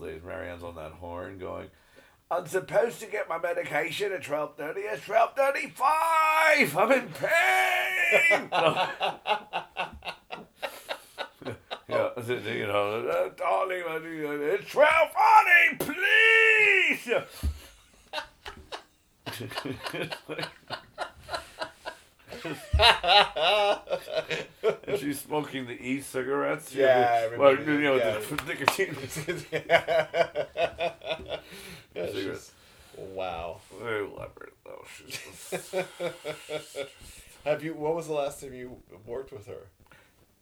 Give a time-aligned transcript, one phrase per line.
[0.00, 0.22] days.
[0.24, 1.68] Marianne's on that horn going,
[2.30, 4.74] I'm supposed to get my medication at 12.30.
[4.76, 6.76] It's 12.35!
[6.76, 8.48] I'm in pain!
[11.88, 17.10] yeah, you know, uh, darling, it's 12.40, please!
[24.86, 26.74] and she's smoking the e-cigarettes.
[26.74, 28.18] Yeah, you know, well, you know, yeah.
[28.18, 28.96] the nicotine.
[32.12, 32.52] Just-
[32.96, 33.60] wow.
[33.82, 34.84] Very elaborate, though.
[34.96, 35.74] She's
[37.44, 37.74] Have you?
[37.74, 39.66] What was the last time you worked with her?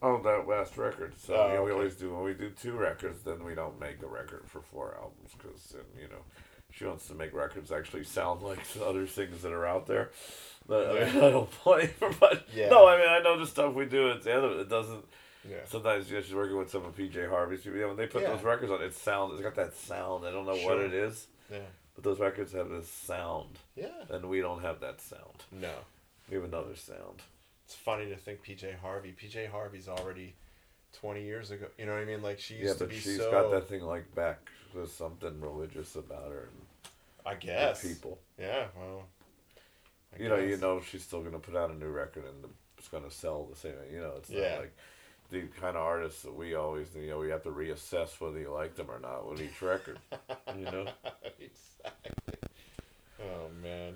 [0.00, 1.12] oh, that last record.
[1.18, 1.72] So Oh, yeah, we okay.
[1.72, 3.22] always do when we do two records.
[3.24, 6.22] Then we don't make a record for four albums because then you know
[6.78, 10.10] she wants to make records actually sound like the other things that are out there.
[10.68, 12.68] That I, mean, I don't play, but Yeah.
[12.68, 14.68] no, I mean I know the stuff we do at the end of it.
[14.68, 15.04] Doesn't.
[15.48, 15.56] Yeah.
[15.66, 17.76] Sometimes you know, she's working with some of PJ Harvey's people.
[17.76, 18.30] You know, when they put Yeah.
[18.34, 19.32] those records on, it sounds.
[19.34, 20.26] It's got that sound.
[20.26, 21.58] I don't know what it is, Yeah.
[21.94, 23.88] but those records have this sound, Yeah.
[24.10, 25.44] and we don't have that sound.
[25.50, 25.72] No.
[26.28, 27.22] We have another sound.
[27.64, 29.14] It's funny to think PJ Harvey.
[29.18, 30.34] PJ Harvey's already
[30.92, 31.66] twenty years ago.
[31.78, 32.22] You know what I mean?
[32.22, 33.30] Like she used Yeah, to but be she's so.
[33.30, 34.50] got that thing like back.
[34.74, 36.66] There's something religious about her and
[37.28, 37.82] I the guess.
[37.86, 38.18] people.
[38.38, 38.66] Yeah.
[38.76, 39.04] Well.
[40.18, 42.48] I you know, you know, she's still gonna put out a new record and the,
[42.78, 43.72] it's gonna sell the same.
[43.92, 44.50] You know, it's Yeah.
[44.50, 44.76] not like
[45.30, 48.50] the kind of artists that we always, you know, we have to reassess whether you
[48.50, 49.98] like them or not with each record.
[50.56, 50.86] you know,
[51.38, 52.48] exactly.
[53.20, 53.94] Oh man.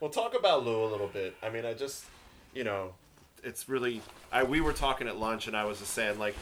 [0.00, 1.34] Well, talk about Lou a little bit.
[1.42, 2.04] I mean, I just,
[2.52, 2.92] you know,
[3.42, 4.02] it's really.
[4.32, 6.34] I we were talking at lunch, and I was just saying like,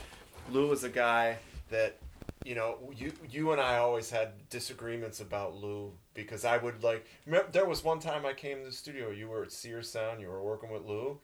[0.50, 1.36] Lou is a guy
[1.70, 1.96] that,
[2.44, 7.06] you know, you you and I always had disagreements about Lou because I would like.
[7.26, 9.10] Remember, there was one time I came to the studio.
[9.10, 10.20] You were at Sears Sound.
[10.20, 11.18] You were working with Lou.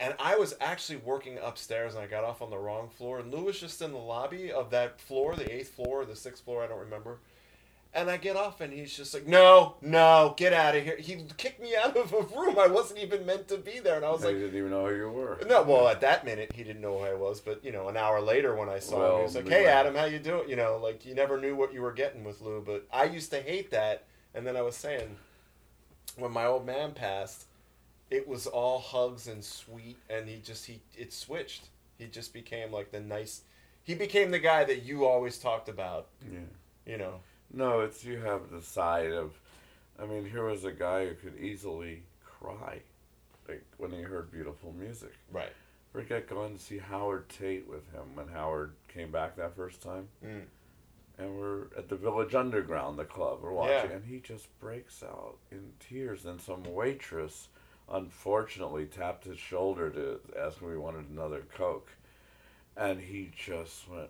[0.00, 3.20] And I was actually working upstairs, and I got off on the wrong floor.
[3.20, 6.44] And Lou was just in the lobby of that floor, the eighth floor, the sixth
[6.44, 7.18] floor, I don't remember.
[7.94, 11.26] And I get off, and he's just like, "No, no, get out of here!" He
[11.36, 12.58] kicked me out of a room.
[12.58, 14.96] I wasn't even meant to be there, and I was like, didn't even know who
[14.96, 15.38] you were.
[15.46, 17.98] "No." Well, at that minute, he didn't know who I was, but you know, an
[17.98, 20.56] hour later when I saw him, he was like, "Hey, Adam, how you doing?" You
[20.56, 22.62] know, like you never knew what you were getting with Lou.
[22.62, 24.04] But I used to hate that,
[24.34, 25.16] and then I was saying,
[26.16, 27.44] when my old man passed,
[28.10, 31.68] it was all hugs and sweet, and he just he it switched.
[31.98, 33.42] He just became like the nice.
[33.82, 36.06] He became the guy that you always talked about.
[36.24, 36.38] Yeah.
[36.86, 37.20] You know.
[37.52, 39.32] No, it's you have the side of.
[40.02, 42.80] I mean, here was a guy who could easily cry,
[43.48, 45.12] like when he heard beautiful music.
[45.30, 45.52] Right.
[45.92, 50.08] Forget going to see Howard Tate with him when Howard came back that first time.
[50.24, 50.44] Mm.
[51.18, 53.96] and we're at the Village Underground, the club we're watching, Yeah.
[53.96, 56.24] and he just breaks out in tears.
[56.24, 57.48] And some waitress,
[57.92, 61.90] unfortunately, tapped his shoulder to ask if we wanted another Coke,
[62.78, 64.08] and he just went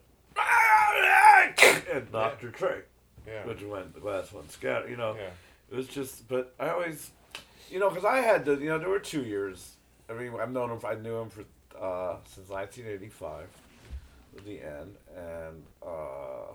[1.92, 2.82] and knocked her tray,
[3.26, 3.46] Yeah.
[3.46, 4.88] which went the last one, scatter.
[4.88, 5.30] You know, Yeah.
[5.70, 6.26] it was just.
[6.28, 7.10] But I always,
[7.70, 8.52] you know, because I had to.
[8.58, 9.76] You know, there were two years.
[10.10, 10.80] I mean, I've known him.
[10.84, 11.42] I knew him for
[11.78, 13.46] uh, since 1985,
[14.44, 15.62] the end, and.
[15.86, 16.54] uh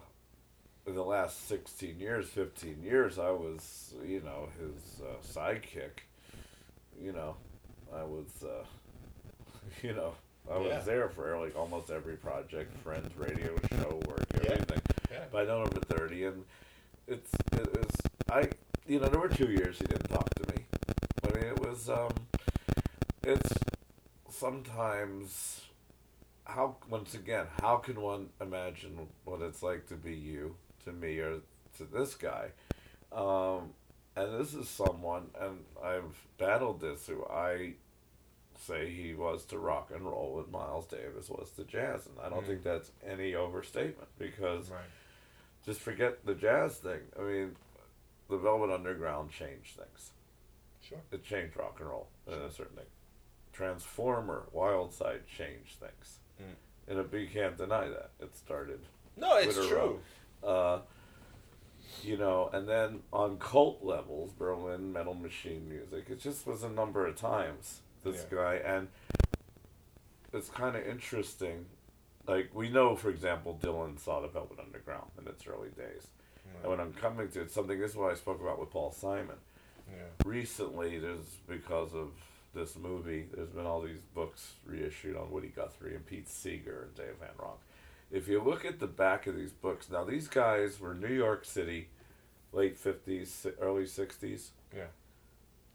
[0.85, 5.99] in the last 16 years, 15 years, I was, you know, his uh, sidekick.
[6.97, 7.35] You know,
[7.93, 8.63] I was, uh,
[9.83, 10.13] you know,
[10.49, 10.79] I was Yeah.
[10.79, 14.23] there for like almost every project, friends, radio show, work,
[15.33, 15.39] Yeah.
[15.39, 15.43] everything.
[15.43, 15.43] Yeah.
[15.43, 16.45] But I know him for 30, and
[17.07, 17.87] it's, it was,
[18.29, 18.49] I,
[18.87, 20.65] you know, there were two years he didn't talk to me.
[21.23, 22.11] I mean, it was, um,
[23.23, 23.53] it's
[24.29, 25.61] sometimes,
[26.45, 30.55] how, once again, how can one imagine what it's like to be you?
[30.85, 31.39] to me or
[31.77, 32.45] to this guy.
[33.11, 33.71] Um,
[34.15, 37.73] and this is someone, and I've battled this, who I
[38.65, 42.05] say he was to rock and roll what Miles Davis was to jazz.
[42.05, 42.47] And I don't Mm.
[42.47, 44.79] think that's any overstatement because Right.
[45.67, 47.01] Just forget the jazz thing.
[47.19, 47.55] I mean,
[48.29, 50.11] the Velvet Underground changed things.
[50.81, 50.97] Sure.
[51.11, 52.85] It changed rock and roll in a certain thing.
[53.51, 56.19] Transformer, Wild Side changed things.
[56.41, 56.55] Mm.
[56.99, 58.11] And you can't deny that.
[58.21, 58.79] It started
[59.17, 59.99] No, it's true.
[60.41, 60.79] uh,
[62.01, 66.69] you know, and then on cult levels, Berlin Metal Machine music, it just was a
[66.69, 67.81] number of times.
[68.05, 68.37] This Yeah.
[68.37, 68.87] guy, and
[70.31, 71.65] it's kind of interesting.
[72.27, 76.07] Like we know, for example, Dylan saw the Velvet Underground in its early days,
[76.61, 79.37] and when I'm coming to something, this is what I spoke about with Paul Simon
[79.89, 80.03] Yeah.
[80.25, 80.99] recently.
[80.99, 82.11] There's because of
[82.53, 86.95] this movie, there's been all these books reissued on Woody Guthrie and Pete Seeger and
[86.95, 87.59] Dave Van Ronk
[88.09, 91.43] if you look at the back of these books, now these guys were New York
[91.43, 91.89] City,
[92.53, 94.51] late 50s, early 60s.
[94.73, 94.85] Yeah.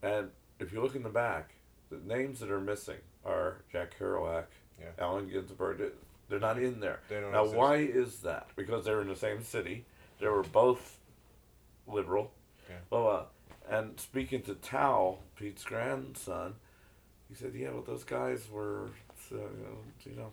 [0.02, 1.56] And if you look in the back,
[1.90, 4.46] the names that are missing are Jack Kerouac,
[4.80, 4.92] Yeah.
[4.98, 5.92] Allen Ginsberg.
[6.32, 7.00] They- They're not in there.
[7.10, 7.56] Now, exist.
[7.56, 8.48] why is that?
[8.56, 9.84] Because they're in the same city.
[10.20, 10.98] They were both
[11.86, 12.32] liberal.
[12.68, 12.76] Yeah.
[12.90, 13.24] Well, uh,
[13.74, 16.54] and speaking to Tao, Pete's grandson,
[17.28, 18.86] he said, "Yeah, well, those guys were,
[19.32, 19.36] uh,
[20.04, 20.30] you know,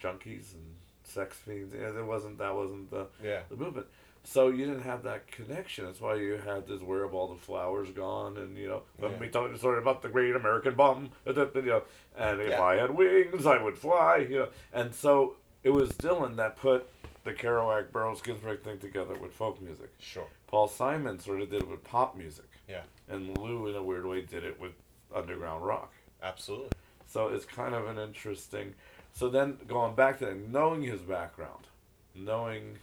[0.00, 1.74] junkies and sex fiends.
[1.74, 3.42] Yeah, there wasn't that wasn't the Yeah.
[3.48, 3.86] the movement.
[4.24, 5.84] So you didn't have that connection.
[5.84, 9.12] That's why you had this where have all the flowers gone, and you know, let
[9.12, 9.18] Yeah.
[9.18, 11.10] me tell you a story about the great American bomb.
[11.26, 11.82] You know,
[12.16, 12.62] and if Yeah.
[12.62, 14.18] I had wings, I would fly.
[14.18, 16.88] You know, and so it was Dylan that put
[17.24, 19.90] the Kerouac Burroughs Ginsberg thing together with folk music.
[19.98, 20.26] Sure.
[20.46, 22.82] Paul Simon sort of did it with pop music, Yeah.
[23.08, 24.72] and Lou, in a weird way, did it with
[25.14, 25.92] underground rock.
[26.22, 26.70] Absolutely.
[27.06, 28.74] So it's kind of an interesting.
[29.12, 31.66] So then going back to that, knowing his background,
[32.14, 32.78] knowing.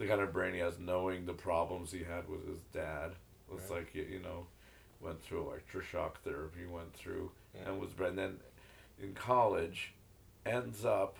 [0.00, 3.12] The kind of brain he has, knowing the problems he had with his dad,
[3.48, 3.76] was Yeah.
[3.76, 4.46] like you, you know,
[5.00, 7.68] went through electroshock therapy, went through, Yeah.
[7.70, 8.40] and was and then
[8.98, 9.92] in college,
[10.46, 11.18] ends up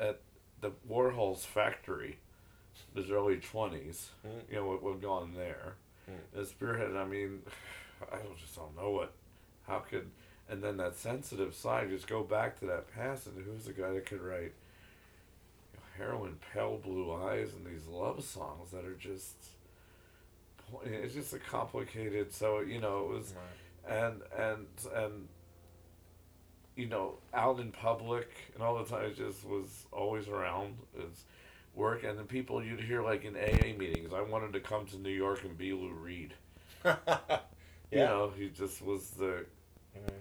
[0.00, 0.20] at
[0.60, 2.18] the Warhol's factory,
[2.94, 4.10] his early twenties.
[4.26, 4.50] Mm.
[4.50, 5.74] You know, what we've gone there.
[6.10, 6.40] Mm.
[6.40, 7.42] As spearhead, I mean,
[8.12, 9.12] I don't- just don't know what,
[9.68, 10.10] how could,
[10.48, 13.92] and then that sensitive side, just go back to that past, and who's the guy
[13.92, 14.54] that could write
[15.96, 19.34] heroin, pale blue eyes, and these love songs that are just
[20.84, 22.32] it's just a complicated.
[22.32, 23.34] So you know, it was,
[23.86, 23.96] Right.
[23.98, 25.28] and and and,
[26.74, 30.76] you know, out in public and all the time, it just was always around.
[30.98, 31.22] It's
[31.74, 34.12] work, and then people you'd hear like in AA meetings.
[34.12, 36.34] I wanted to come to New York and be Lou Reed.
[36.84, 36.96] yeah.
[37.90, 39.46] You know, he just was the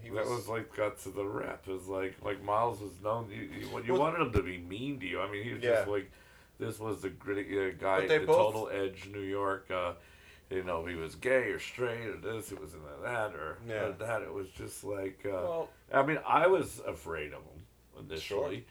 [0.04, 1.68] You know, he that was like got to the rep.
[1.68, 3.30] It was like like Miles was known.
[3.31, 5.19] You you, you Well- wanted him to be mean to you.
[5.22, 5.75] I mean, he was Yeah.
[5.75, 6.12] just like
[6.57, 9.69] this was the gritty uh, guy, the both- total edge, New York.
[9.69, 9.94] Uh,
[10.50, 13.89] you know, he was gay or straight or this, he was in that or Yeah.
[13.98, 14.22] that.
[14.22, 15.19] It was just like.
[15.25, 17.66] Uh, well, I mean, I was afraid of him
[18.19, 18.45] Sure.
[18.48, 18.66] initially.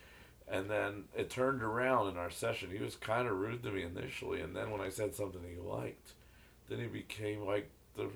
[0.47, 2.71] And then it turned around in our session.
[2.71, 5.59] He was kind of rude to me initially, and then when I said something he
[5.59, 6.13] liked,
[6.69, 8.09] then he became like the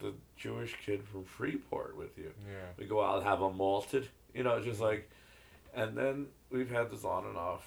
[0.00, 2.32] the Jewish kid from Freeport with you.
[2.48, 2.54] yeah.
[2.78, 5.08] We go out and have a malted, you know, just like,
[5.74, 7.64] and then we've had this on and off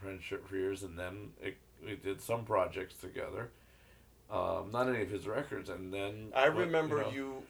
[0.00, 3.50] friendship for years, and then it, we did some projects together.
[4.30, 7.42] Um, not any of his records, and then I remember know, you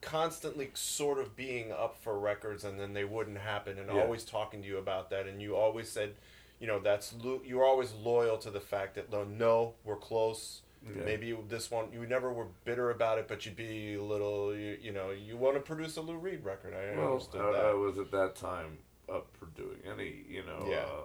[0.00, 4.00] constantly sort of being up for records and then they wouldn't happen and Yeah.
[4.02, 6.14] always talking to you about that and you always said
[6.58, 11.04] you know that's lo- you're always loyal to the fact that no we're close Yeah.
[11.04, 14.54] maybe you, this one you never were bitter about it but you'd be a little
[14.56, 17.52] you, you know you want to produce a Lou Reed record I Well, understood I,
[17.52, 18.78] that I was at that time
[19.08, 20.78] up for doing any, you know, Yeah.
[20.86, 21.02] Uh,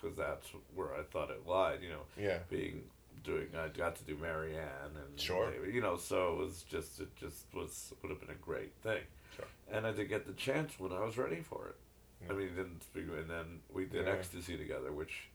[0.00, 2.82] because that's where I thought it lied, you know, yeah being
[3.22, 3.48] doing.
[3.56, 5.50] I got to do Marianne and Sure.
[5.66, 9.02] You know, so it was just it just was would have been a great thing,
[9.36, 9.46] Sure.
[9.72, 11.76] and I did get the chance when I was ready for it.
[12.30, 14.12] I mean, didn't speak, and then we did Yeah.
[14.12, 15.28] Ecstasy together, which,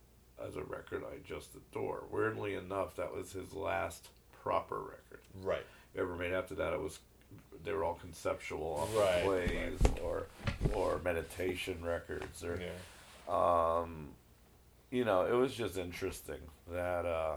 [0.47, 2.03] as a record, I just adore.
[2.11, 4.09] Weirdly enough, that was his last
[4.41, 5.65] proper record right
[5.97, 6.33] ever made.
[6.33, 6.99] After that, it was
[7.63, 10.27] they were all conceptual on Right, plays or
[10.73, 14.09] or meditation records or yeah um,
[14.89, 16.39] you know it was just interesting
[16.71, 17.35] that uh,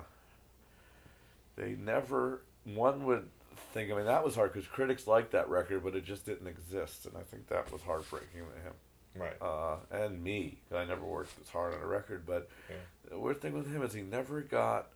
[1.56, 3.28] they never one would
[3.72, 3.90] think.
[3.90, 7.06] I mean, that was hard because critics liked that record, but it just didn't exist,
[7.06, 8.74] and I think that was heartbreaking to him
[9.14, 12.76] right uh, and me, I never worked as hard on a record, but Yeah.
[13.10, 14.88] the weird thing with him is he never got.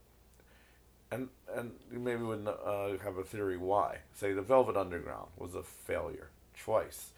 [1.10, 3.98] And and you maybe would uh, have a theory why.
[4.14, 7.10] Say the Velvet Underground was a failure twice,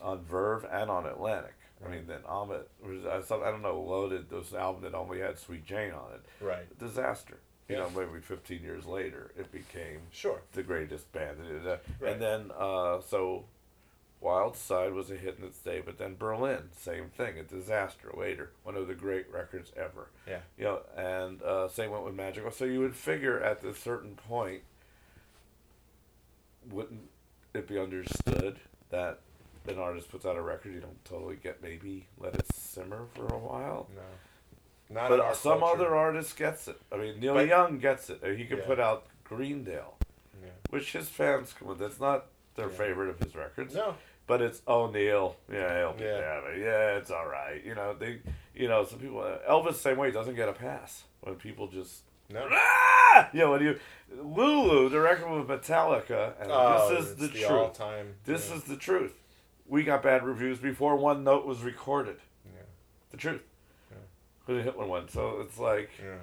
[0.00, 1.54] on Verve and on Atlantic.
[1.84, 5.20] I mean, then Amit was I, thought, I don't know Loaded those album that only
[5.20, 6.22] had Sweet Jane on it.
[6.42, 7.38] right Disaster.
[7.68, 7.82] You Yeah.
[7.82, 11.38] know, maybe 15 years later, it became sure the greatest band.
[11.40, 11.80] And, Right.
[12.12, 13.44] and then, uh, so
[14.24, 18.10] Wild Side was a hit in its day, but then Berlin, same thing, a disaster
[18.16, 18.50] later.
[18.62, 20.08] One of the great records ever.
[20.26, 22.50] yeah You know, and uh, same went with Magical.
[22.50, 24.62] So you would figure at a certain point,
[26.70, 27.08] wouldn't
[27.52, 28.58] it be understood
[28.90, 29.20] that
[29.68, 33.26] an artist puts out a record, you don't totally get maybe let it simmer for
[33.26, 33.88] a while?
[33.94, 34.00] no
[34.90, 35.74] not but some culture.
[35.82, 36.78] other artist gets it.
[36.92, 38.20] I mean, Neil But- Young gets it.
[38.36, 38.66] He could Yeah.
[38.66, 39.96] put out Greendale
[40.42, 40.50] yeah.
[40.70, 41.78] which his fans come with.
[41.78, 42.76] That's not their Yeah.
[42.76, 45.36] favorite of his records, no but it's O'Neill.
[45.52, 46.40] Yeah, he'll be Yeah.
[46.50, 47.62] yeah, yeah, it's all right.
[47.64, 48.20] You know they,
[48.54, 49.20] you know some people.
[49.48, 53.62] Elvis same way doesn't get a pass when people just no ah, you know when
[53.62, 53.78] you
[54.10, 57.50] Lulu the record with Metallica and Oh, this is the, the truth.
[57.50, 58.56] all-time This yeah.
[58.56, 59.14] is the truth.
[59.66, 62.16] We got bad reviews before one note was recorded.
[62.46, 62.62] yeah
[63.10, 63.42] The truth.
[63.90, 63.96] Yeah.
[64.46, 65.08] Who hit one one?
[65.08, 65.90] So it's like.
[66.02, 66.16] yeah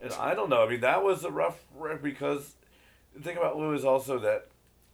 [0.00, 0.64] And I don't know.
[0.64, 2.54] I mean, that was a rough wreck because
[3.14, 4.48] the thing about Lou is also that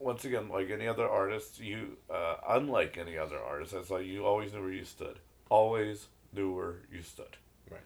[0.05, 4.25] once again, like any other artist, you uh, unlike any other artist, that's like you
[4.25, 5.19] always knew where you stood.
[5.49, 7.37] Always knew where you stood.
[7.71, 7.81] Right.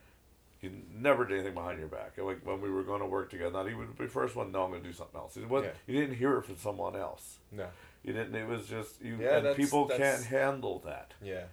[0.60, 2.12] You never did anything behind your back.
[2.18, 4.50] Like when we were going to work together, not even the first one.
[4.52, 5.36] No, I'm going to do something else.
[5.36, 5.94] It wasn't, Yeah.
[5.94, 7.38] You didn't hear it from someone else.
[7.52, 7.66] No.
[8.02, 8.34] You didn't.
[8.34, 9.16] It was just you.
[9.20, 11.14] Yeah, and that's- people that's- can't handle that.
[11.22, 11.44] Yeah.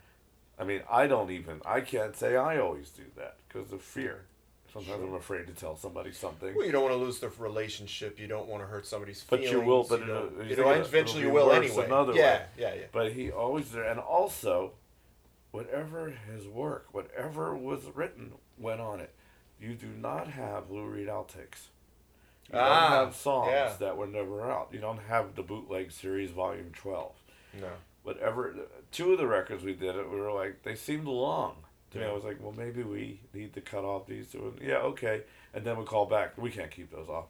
[0.57, 1.61] I mean, I don't even.
[1.65, 4.25] I can't say I always do that because of fear.
[4.75, 5.07] Sometimes Sure.
[5.07, 6.53] I'm afraid to tell somebody something.
[6.53, 8.19] Well, you don't want to lose the relationship.
[8.19, 9.51] You don't want to hurt somebody's But feelings.
[9.53, 11.85] you will, but you, know, it'll- you you know, it'll- eventually it'll you will anyway.
[11.85, 12.45] another yeah, way.
[12.57, 12.85] yeah, yeah.
[12.91, 14.73] But he always there, and also,
[15.51, 19.13] whatever his work, whatever was written, went on it.
[19.61, 21.69] You do not have Lou Reed outtakes.
[22.51, 23.73] You Ah, don't have songs yeah.
[23.79, 24.67] that were never out.
[24.73, 27.15] You don't have the bootleg series volume twelve.
[27.53, 27.69] No.
[28.03, 28.53] Whatever.
[28.91, 31.63] Two of the records we did, it we were like they seemed long.
[31.95, 32.11] To me, Yeah.
[32.11, 34.53] I was like, well, maybe we need to cut off these two.
[34.59, 35.21] And, yeah, okay.
[35.53, 36.37] And then we call back.
[36.37, 37.25] We can't keep those off.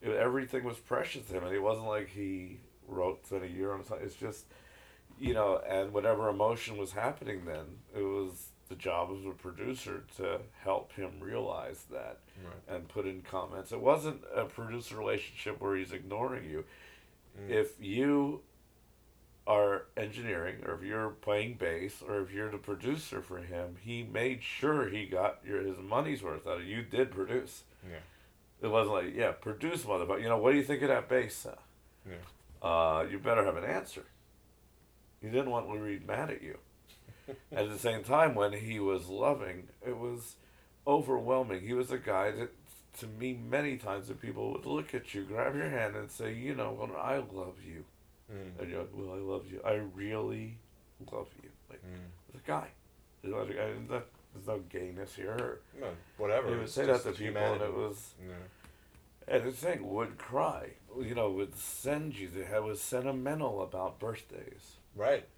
[0.00, 3.72] It- everything was precious to him, and it wasn't like he wrote in a year
[3.72, 4.04] on something.
[4.04, 4.46] It's just,
[5.20, 10.02] you know, and whatever emotion was happening then, it was the job of a producer
[10.16, 12.74] to help him realize that Right.
[12.76, 13.70] and put in comments.
[13.70, 16.64] It wasn't a producer relationship where he's ignoring you.
[17.38, 17.50] Mm.
[17.50, 18.42] If you
[19.46, 24.02] are engineering, or if you're playing bass, or if you're the producer for him, he
[24.04, 26.76] made sure he got your his money's worth out of you.
[26.76, 27.64] You did produce.
[27.88, 27.96] Yeah.
[28.60, 30.22] It wasn't like, yeah, produce motherfucker.
[30.22, 31.46] You know, what do you think of that bass?
[31.46, 31.56] Uh,
[32.08, 32.68] Yeah.
[32.68, 34.04] uh, you better have an answer.
[35.20, 36.58] You didn't want Lou Reed mad at you.
[37.52, 40.36] at the same time, when he was loving, it was
[40.86, 41.62] overwhelming.
[41.66, 42.50] He was a guy that,
[43.00, 46.32] to me, many times that people would look at you, grab your hand, and say,
[46.34, 47.84] you know, well, I love you.
[48.32, 48.60] Mm.
[48.60, 49.60] And you're like, well, I love you.
[49.64, 50.58] I really
[51.12, 51.50] love you.
[51.70, 52.32] Like, Mm.
[52.32, 52.68] the guy.
[53.22, 53.44] There's no,
[54.34, 55.32] there's no- gayness here.
[55.32, 56.48] Or, No, whatever.
[56.50, 57.64] he would say that just to people, humanity.
[57.64, 58.14] and it was.
[58.26, 58.34] Yeah.
[59.28, 62.28] And the thing would cry, you know, would send you.
[62.28, 65.28] That was sentimental about birthdays, Right.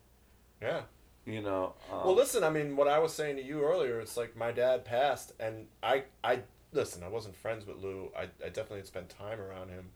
[0.62, 0.82] Yeah.
[1.26, 1.74] you know.
[1.92, 2.42] Um, Well, listen.
[2.44, 5.66] I mean, what I was saying to you earlier, it's like my dad passed, and
[5.82, 6.40] I, I
[6.72, 7.02] listen.
[7.02, 8.10] I wasn't friends with Lou.
[8.16, 9.90] I, I definitely had spent time around him,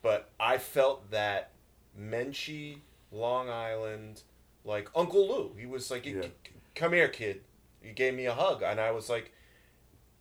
[0.00, 1.50] but I felt that
[1.98, 2.78] Menchie,
[3.10, 4.22] Long Island,
[4.64, 5.54] like Uncle Lou.
[5.58, 6.26] He was like, Yeah.
[6.74, 7.42] "Come here, kid."
[7.80, 9.32] He gave me a hug, and I was like,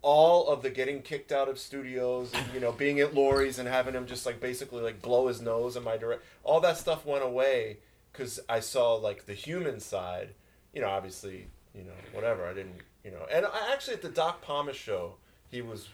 [0.05, 3.67] all of the getting kicked out of studios, and, you know, being at Laurie's and
[3.67, 7.08] having him just like basically like blow his nose in my direct, all that stuff
[7.08, 7.77] went away
[8.12, 10.36] because I saw like the human side.
[10.74, 12.46] You know, obviously, you know, whatever.
[12.46, 15.15] I didn't, you know, and I actually at the Doc Pomus show,
[15.50, 15.89] he was,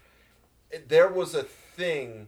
[0.89, 2.27] there was a thing.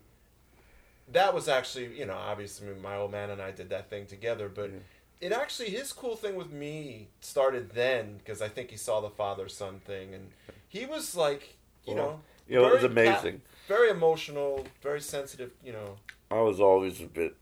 [1.13, 4.49] That was actually, you know, obviously my old man and I did that thing together,
[4.49, 4.79] but Yeah.
[5.21, 9.09] it actually his cool thing with me started then because I think he saw the
[9.09, 10.31] father son thing and
[10.69, 11.55] he was like,
[11.85, 13.41] you Well, know, you know, it was amazing.
[13.67, 15.97] very emotional, very sensitive, you know.
[16.31, 17.35] I was always a bit,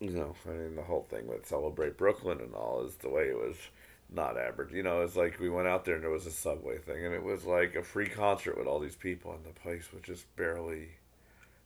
[0.00, 3.28] you know, I mean, the whole thing with Celebrate Brooklyn and all is the way
[3.28, 3.56] it was
[4.14, 4.72] not average.
[4.72, 7.14] You know, it's like we went out there and there was a subway thing, and
[7.14, 10.34] it was like a free concert with all these people, and the place was just
[10.36, 10.90] barely,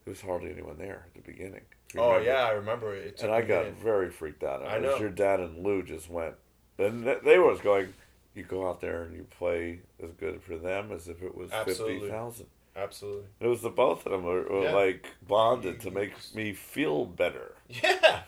[0.06, 1.62] there was hardly anyone there at the beginning.
[1.98, 2.26] Oh Remember?
[2.30, 3.20] yeah, I remember it.
[3.22, 3.78] And I got minute.
[3.82, 4.62] very freaked out.
[4.64, 4.96] I was know.
[4.98, 6.36] Your dad and Lou just went,
[6.78, 7.92] and they was going,
[8.34, 11.50] you go out there and you play as good for them as if it was
[11.50, 12.00] Absolutely.
[12.00, 12.46] 50,000.
[12.76, 13.24] absolutely.
[13.40, 14.74] It was the both of them were, were Yeah.
[14.74, 17.54] like bonded to make me feel better.
[17.68, 18.20] Yeah,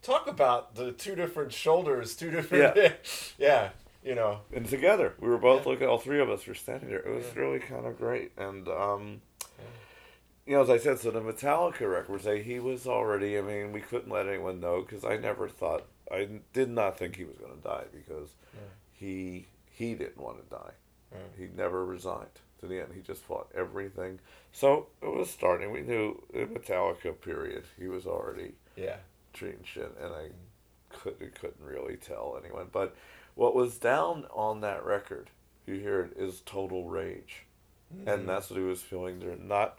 [0.00, 2.76] talk about the two different shoulders, two different.
[2.76, 2.92] Yeah,
[3.38, 3.68] Yeah.
[4.04, 4.40] you know.
[4.54, 5.72] and together we were both Yeah.
[5.72, 8.66] looking all three of us were standing there it was really kind of great and
[8.68, 9.20] um
[10.46, 13.72] you know as i said so the metallica record say he was already i mean
[13.72, 17.36] we couldn't let anyone know because i never thought i did not think he was
[17.36, 18.60] going to die because Yeah.
[18.92, 20.72] he he didn't want to die
[21.12, 21.20] Right.
[21.36, 24.18] he never resigned to the end he just fought everything
[24.52, 28.96] so it was starting we knew the metallica period he was already Yeah,
[29.34, 30.30] treating shit, and I
[30.88, 32.68] couldn't couldn't really tell anyone.
[32.72, 32.94] But
[33.34, 35.30] what was down on that record,
[35.66, 37.44] you hear it, is total rage,
[37.94, 38.08] Mm-hmm.
[38.08, 39.18] and that's what he was feeling.
[39.20, 39.78] They're not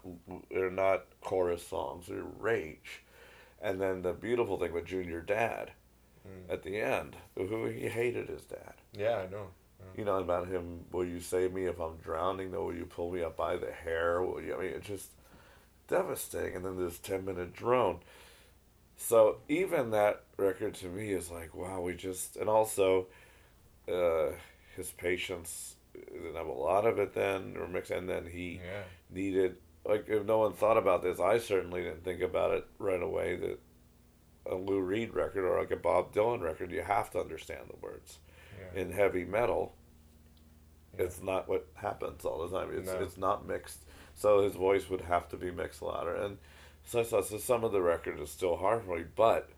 [0.50, 2.06] they're not chorus songs.
[2.06, 3.02] They're rage,
[3.60, 5.72] and then the beautiful thing with Junior Dad,
[6.26, 6.50] Mm.
[6.52, 8.72] at the end, who he hated his dad.
[8.94, 9.48] yeah, I know.
[9.94, 10.86] You know about him.
[10.90, 12.52] Will you save me if I'm drowning?
[12.52, 12.64] No.
[12.64, 14.22] Will you pull me up by the hair?
[14.22, 14.54] Will you?
[14.56, 15.08] I mean, it's just
[15.88, 16.56] devastating.
[16.56, 17.98] And then this ten minute drone.
[18.96, 23.06] So even that record to me is like, wow, we just and also
[23.86, 24.28] uh,
[24.76, 28.82] his patience didn't have a lot of it then or mix, and then he Yeah,
[29.10, 33.02] needed like if no one thought about this, I certainly didn't think about it right
[33.02, 33.58] away that
[34.46, 37.76] a Lou Reed record or like a Bob Dylan record, you have to understand the
[37.76, 38.18] words
[38.58, 38.80] yeah.
[38.80, 39.74] in heavy metal,
[40.96, 41.04] Yeah.
[41.04, 42.76] it's not what happens all the time.
[42.76, 42.98] It's No.
[43.00, 43.84] it's not mixed,
[44.14, 46.14] so his voice would have to be mixed louder.
[46.14, 46.38] And
[46.84, 49.50] so, i so, so some of the record is still hard for me, but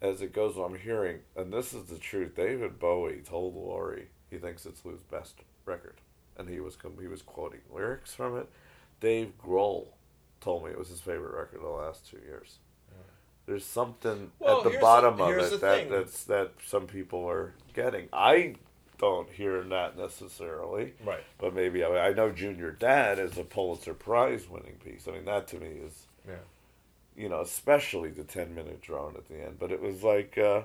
[0.00, 2.34] as it goes, I'm hearing, and this is the truth.
[2.34, 5.94] David Bowie told Laurie he thinks it's Lou's best record.
[6.36, 8.48] and he was he was quoting lyrics from it.
[9.00, 9.86] Dave Grohl
[10.40, 12.58] told me it was his favorite record of the last two years.
[13.46, 17.52] There's something Well, at the bottom the- of it that that's that some people are
[17.74, 18.08] getting.
[18.12, 18.56] I
[18.98, 21.22] don't hear that necessarily, Right.
[21.38, 25.06] but maybe I, I know Junior Dad is a Pulitzer Prize winning piece.
[25.06, 26.36] I mean that to me is Yeah.
[27.14, 29.58] you know, especially the 10 minute drone at the end.
[29.58, 30.62] But it was like, uh,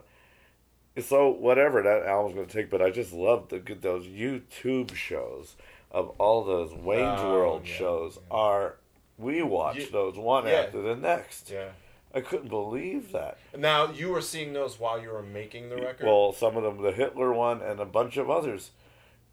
[1.02, 4.96] so whatever that album's going to take, but I just love the good, those YouTube
[4.96, 5.56] shows
[5.92, 8.38] of all those Wayne's Oh, World yeah, shows yeah.
[8.38, 8.76] are,
[9.18, 10.52] we watch You- those one yeah.
[10.54, 11.50] after the next.
[11.50, 11.70] Yeah.
[12.14, 13.38] I couldn't believe that.
[13.56, 16.06] Now you were seeing those while you were making the record.
[16.08, 18.72] Well, some of them, the Hitler one and a bunch of others,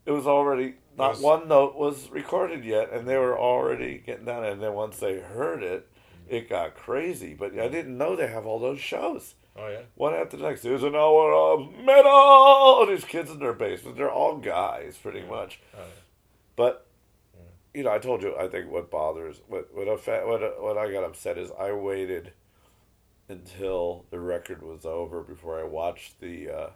[0.04, 4.26] it was already, not was- one note was recorded yet, and they were already getting
[4.26, 4.44] down.
[4.44, 5.88] And then once they heard it,
[6.28, 6.35] mm.
[6.35, 7.32] it got crazy.
[7.35, 9.35] But I didn't know they have all those shows.
[9.58, 9.80] Oh yeah.
[9.94, 10.62] One after the next.
[10.62, 12.86] There's an hour of metal.
[12.86, 13.96] These kids in their basement.
[13.96, 15.60] They're all guys, pretty much.
[15.75, 15.84] Oh, yeah.
[16.56, 16.86] But
[17.75, 18.36] you know, I told you.
[18.36, 22.32] I think what bothers, what what what what I got upset is I waited
[23.28, 26.70] until the record was over before I watched the uh,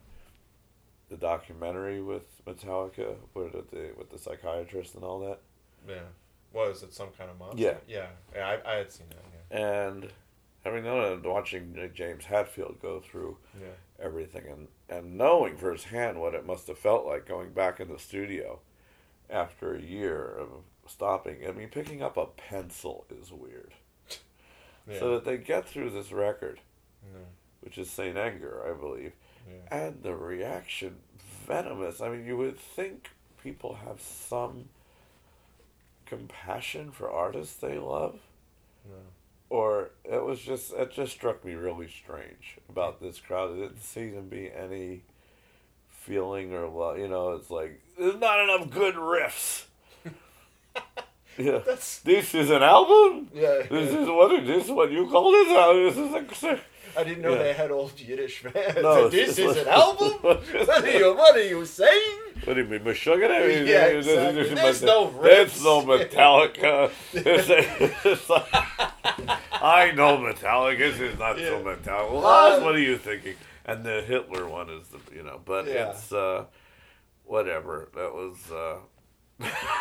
[1.08, 5.40] the documentary with Metallica, with the with the psychiatrist and all that.
[5.88, 6.02] Yeah.
[6.52, 7.62] Was it some kind of monster?
[7.62, 7.74] Yeah.
[7.86, 8.06] Yeah.
[8.34, 9.24] yeah I, I had seen that.
[9.58, 9.86] Yeah.
[9.86, 10.12] And
[10.64, 13.68] having known it, and watching James Hetfield go through Yeah.
[13.98, 17.98] everything and, and knowing firsthand what it must have felt like going back in the
[17.98, 18.60] studio
[19.28, 20.48] after a year of
[20.86, 21.46] stopping.
[21.46, 23.74] I mean, picking up a pencil is weird.
[24.88, 24.98] Yeah.
[24.98, 26.58] So that they get through this record,
[27.04, 27.20] yeah.
[27.60, 28.16] which is St.
[28.16, 29.12] Anger, I believe,
[29.70, 30.96] and the reaction
[31.46, 32.00] venomous.
[32.00, 33.10] I mean, you would think
[33.42, 34.70] people have some
[36.06, 38.18] compassion for artists they love.
[39.50, 43.50] Or it was just it just struck me really strange about this crowd.
[43.58, 45.02] It didn't seem to be any
[45.88, 46.98] feeling or love.
[46.98, 49.64] You know, it's like there's not enough good riffs.
[51.36, 53.28] yeah, That's this is an album.
[53.34, 53.62] yeah.
[53.68, 54.70] This is what it is.
[54.70, 55.48] What you call this?
[55.48, 55.96] Uh, This
[56.36, 56.60] is a.
[56.98, 57.42] I didn't know yeah.
[57.42, 58.76] they had old Yiddish fans.
[58.80, 60.12] No, this is an album.
[60.22, 61.14] what are you?
[61.14, 62.19] What are you saying?
[62.44, 63.66] What do you mean, Meshuggah?
[63.66, 64.54] Yeah, exactly.
[64.54, 66.90] There's no There's no Metallica.
[67.14, 68.46] It's- it's like-
[69.62, 70.78] I know Metallica.
[70.78, 72.58] This is not so Metallica.
[72.58, 73.34] Uh, what are you thinking?
[73.66, 75.90] And the Hitler one is the you know, but Yeah.
[75.90, 76.44] it's uh,
[77.24, 77.88] whatever.
[77.94, 78.78] That was uh,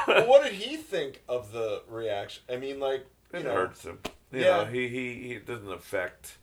[0.07, 2.43] well, what did he think of the reaction?
[2.51, 3.99] I mean, like you it know, hurts him.
[4.31, 4.57] You Yeah.
[4.57, 6.37] know, he, he he doesn't affect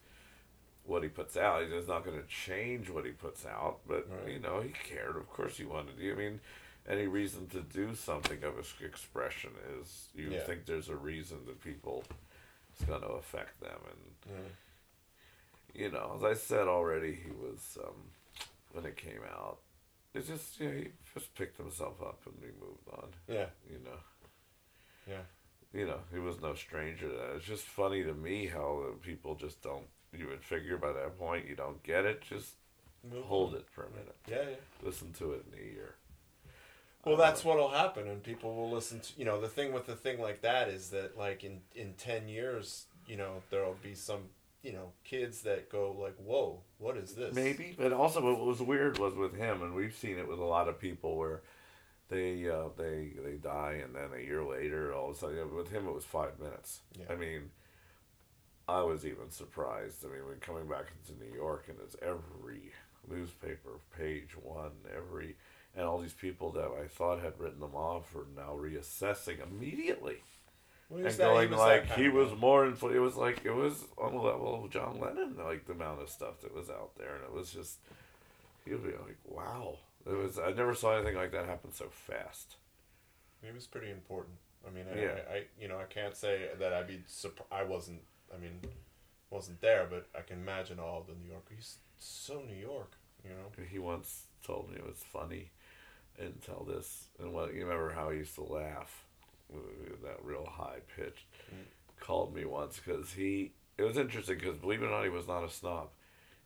[0.86, 1.62] what he puts out.
[1.68, 4.32] He's not going to change what he puts out, but Right.
[4.34, 5.16] you know, he cared.
[5.16, 6.12] Of course, he wanted to.
[6.12, 6.40] I mean,
[6.88, 10.44] any reason to do something of his expression is you Yeah.
[10.44, 12.04] think there's a reason that people
[12.72, 14.50] it's going to affect them, and Mm.
[15.74, 18.10] you know, as I said already, he was um,
[18.72, 19.58] when it came out.
[20.14, 23.12] It just you know, he just picked himself up and we moved on.
[23.28, 23.98] yeah, You know
[25.06, 25.22] yeah,
[25.72, 27.36] you know, he was no stranger to that.
[27.36, 29.86] It's just funny to me how people just don't.
[30.18, 32.22] You would figure by that point you don't get it.
[32.22, 32.54] Just
[33.10, 33.60] Move hold on.
[33.60, 34.16] it for a minute.
[34.28, 34.56] Yeah, yeah.
[34.82, 35.94] Listen to it in a year.
[37.04, 39.12] Well, that's what'll happen, and people will listen to.
[39.16, 42.28] You know, the thing with the thing like that is that, like in in ten
[42.28, 44.22] years, you know, there'll be some,
[44.62, 47.76] you know, kids that go like, "Whoa, what is this?" maybe.
[47.78, 50.68] But also, what was weird was with him, and we've seen it with a lot
[50.68, 51.42] of people where
[52.08, 55.70] they uh, they they die, and then a year later, all of a sudden, with
[55.70, 56.80] him, it was five minutes.
[56.98, 57.06] Yeah.
[57.08, 57.50] I mean.
[58.68, 60.04] I was even surprised.
[60.04, 62.72] I mean, when coming back into New York, and it's every
[63.08, 65.36] newspaper, page one, every,
[65.76, 70.16] and all these people that I thought had written them off are now reassessing immediately
[70.88, 72.34] Well, and was that- going like he was guy.
[72.36, 75.72] more influ- It was like it was on the level of John Lennon, like the
[75.72, 77.78] amount of stuff that was out there, and it was just
[78.64, 79.78] you'd be like, wow.
[80.04, 80.38] It was.
[80.38, 82.56] I never saw anything like that happen so fast.
[83.42, 84.36] He was pretty important.
[84.66, 85.18] I mean, I, Yeah.
[85.30, 87.52] I, I you know, I can't say that I'd be surprised.
[87.52, 88.02] I wasn't.
[88.34, 88.60] I mean,
[89.30, 91.46] wasn't there, but I can imagine all the New York.
[91.54, 92.92] He's so New York,
[93.24, 93.64] you know.
[93.70, 95.50] He once told me it was funny,
[96.18, 99.04] and tell this, and what you remember how he used to laugh,
[100.02, 101.26] that real high pitch.
[101.52, 101.64] Mm.
[102.00, 103.52] Called me once because he.
[103.78, 105.88] It was interesting because believe it or not, he was not a snob.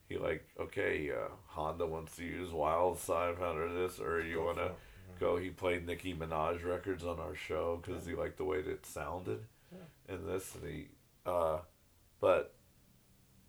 [0.09, 4.59] He like okay, uh, Honda wants to use Wild Side Hunter this, or you want
[4.59, 4.73] to
[5.19, 5.37] go.
[5.37, 8.87] He played Nicki Minaj records on our show because he liked the way that it
[8.87, 9.45] sounded,
[10.09, 10.89] and this and he.
[11.27, 11.59] Uh,
[12.21, 12.55] but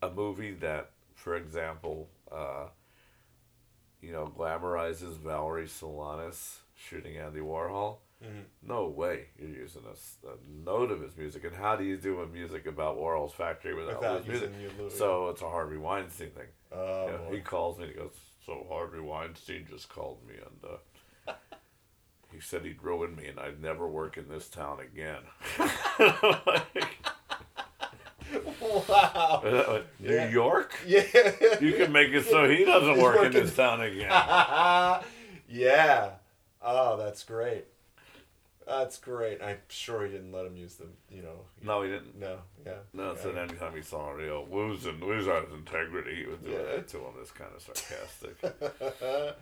[0.01, 2.67] a movie that, for example, uh,
[4.01, 7.97] you know, glamorizes Valerie Solanas shooting Andy Warhol.
[8.23, 8.43] Mhm.
[8.61, 10.29] No way you're using a
[10.63, 11.43] note of his music.
[11.43, 14.51] And how do you do a music about Warhol's factory without, Without his music?
[14.79, 14.89] you.
[14.89, 16.47] So it's a Harvey Weinstein thing.
[16.71, 17.35] Oh, Yeah, boy.
[17.35, 18.13] he calls me and he goes,
[18.45, 20.71] So Harvey Weinstein just called me and
[21.27, 21.33] uh,
[22.31, 25.21] he said he'd ruin me and I'd never work in this town again.
[28.87, 29.81] wow.
[29.99, 30.29] New Yeah.
[30.29, 30.73] York?
[30.87, 31.03] Yeah.
[31.59, 34.09] You can make it so he doesn't He's work in this town again.
[35.49, 36.09] yeah.
[36.61, 37.65] Oh, that's great.
[38.67, 39.41] That's great.
[39.41, 40.93] I'm sure he didn't let him use them.
[41.09, 41.41] You know.
[41.63, 42.17] No, he didn't.
[42.17, 42.37] No.
[42.65, 42.73] Yeah.
[42.93, 43.41] No, so Yeah.
[43.41, 46.57] anytime he saw you know, losing, lose on his integrity, he would do Yeah.
[46.77, 47.13] it to him.
[47.19, 48.37] This kind of sarcastic.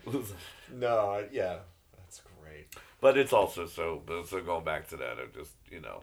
[0.73, 1.25] No.
[1.31, 1.57] Yeah.
[1.97, 2.67] That's great.
[3.01, 4.01] But it's also so.
[4.05, 6.01] But so going back to that, of just you know,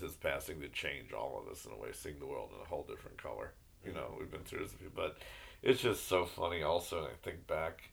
[0.00, 2.68] his passing to change all of us in a way, seeing the world in a
[2.68, 3.52] whole different color.
[3.84, 5.16] You know, we've been through this, but
[5.62, 6.62] it's just so funny.
[6.62, 7.90] Also, and I think back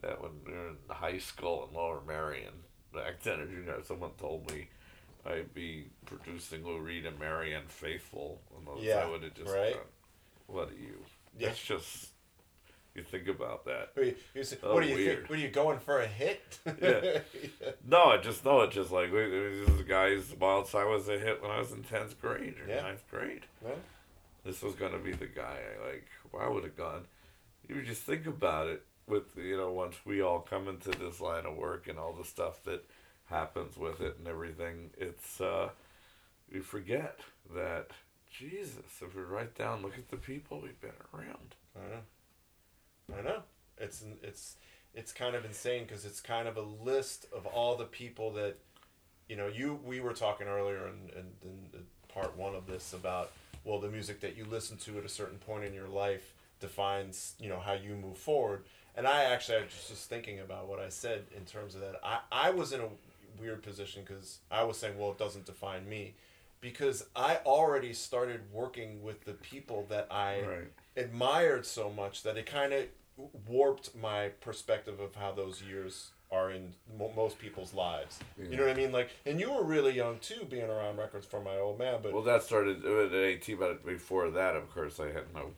[0.00, 2.54] that when we were in high school in Lower Merion
[2.94, 4.68] back then, as you know, someone told me
[5.26, 9.52] I'd be producing Lou Reed and Marianne Faithfull, and those, Yeah, I would have just
[9.52, 9.74] right.
[9.74, 9.82] gone,
[10.46, 11.04] what are you?
[11.38, 11.48] Yeah.
[11.48, 12.11] It's just
[12.94, 13.90] you think about that.
[13.94, 15.18] What, you, you say, Oh, what do you weird.
[15.18, 15.30] think?
[15.30, 16.58] What are you going for a hit?
[16.82, 17.20] Yeah.
[17.86, 18.70] No, I just know it.
[18.70, 22.20] Just like wait, this guy's Wild Side was a hit when I was in tenth
[22.20, 22.82] grade or Yeah.
[22.82, 23.42] ninth grade.
[23.60, 23.76] Well,
[24.44, 25.58] This was gonna be the guy.
[25.80, 26.06] I like.
[26.30, 27.04] Why would have gone?
[27.68, 28.82] You just think about it.
[29.06, 32.24] With you know, once we all come into this line of work and all the
[32.24, 32.84] stuff that
[33.26, 35.70] happens with it and everything, it's uh,
[36.52, 37.18] we forget
[37.54, 37.90] that
[38.30, 39.00] Jesus.
[39.02, 41.54] If we write down, look at the people we've been around.
[41.76, 41.98] I.
[43.18, 43.42] I know.
[43.78, 44.56] It's it's
[44.94, 48.56] it's kind of insane because it's kind of a list of all the people that,
[49.28, 53.30] you know, you we were talking earlier in, in, in part one of this about
[53.64, 57.34] well the music that you listen to at a certain point in your life defines
[57.40, 58.64] you know how you move forward.
[58.94, 62.00] And I actually I was just thinking about what I said in terms of that.
[62.04, 62.88] I I was in a
[63.40, 66.14] weird position because I was saying well it doesn't define me
[66.60, 70.72] because I already started working with the people that I Right.
[70.96, 72.84] admired so much that it kind of
[73.16, 78.18] warped my perspective of how those years are in mo- most people's lives.
[78.38, 78.90] You know what I mean?
[78.92, 82.00] Like, and you were really young too, being around records for my old man.
[82.02, 85.50] But Well, that started at 18, but before that, of course, I had no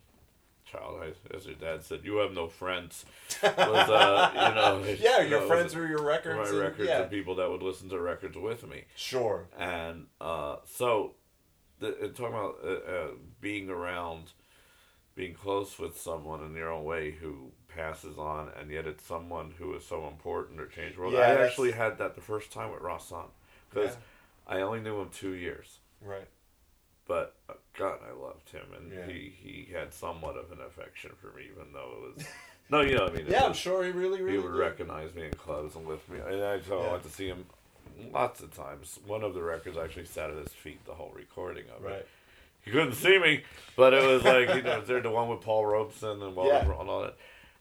[0.67, 1.01] child.
[1.01, 3.05] I, as your dad said, you have no friends.
[3.41, 6.37] Was, uh, you know, yeah, you your know, friends were your records.
[6.39, 8.83] my and- records yeah, and people that would listen to records with me.
[8.97, 9.47] sure.
[9.57, 11.15] And uh, so,
[11.79, 13.07] the, talking about uh, uh,
[13.41, 14.33] being around,
[15.15, 19.53] being close with someone in your own way who passes on, and yet it's someone
[19.59, 21.15] who is so important or changed the world.
[21.15, 23.27] Yeah, I that's- actually had that the first time with Rahsaan
[23.71, 24.57] because Yeah.
[24.57, 26.29] I only knew him two years Right.
[27.07, 29.07] but uh, God, I loved him, and Yeah.
[29.07, 32.27] he, he had somewhat of an affection for me, even though it was
[32.71, 34.59] no, you know, what I mean, Yeah, I'm sure he really, really he would did.
[34.59, 37.47] recognize me in clubs and lift me, and I so I went to see him
[38.13, 38.99] lots of times.
[39.07, 41.95] One of the records actually sat at his feet, the whole recording of Right.
[41.97, 42.09] it.
[42.65, 43.43] He couldn't see me,
[43.77, 46.81] but it was like you know, they're the one with Paul Robeson and Walter Yeah.
[46.81, 47.17] and all that.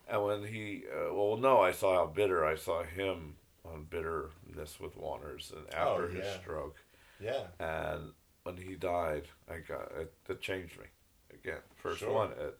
[0.10, 2.46] And when he, uh, well, no, I saw how bitter.
[2.46, 3.36] I saw him
[3.66, 6.76] on bitterness with Warner's, and after Oh, his stroke.
[7.20, 7.48] Yeah.
[7.60, 8.12] And
[8.44, 10.86] when he died, I got it, it changed me
[11.34, 11.62] again.
[11.76, 12.14] First Sure.
[12.14, 12.58] one, it,